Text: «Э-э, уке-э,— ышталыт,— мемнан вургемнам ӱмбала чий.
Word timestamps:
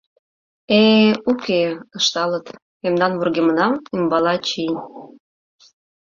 «Э-э, 0.81 1.11
уке-э,— 1.29 1.71
ышталыт,— 1.97 2.47
мемнан 2.83 3.11
вургемнам 3.19 3.73
ӱмбала 3.95 4.35
чий. 4.47 4.73